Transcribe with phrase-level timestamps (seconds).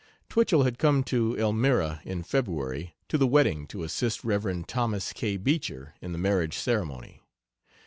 [0.29, 4.65] Twichell had come to Elmira in February to the wedding to assist Rev.
[4.67, 5.13] Thos.
[5.13, 5.37] K.
[5.37, 7.21] Beecher in the marriage ceremony.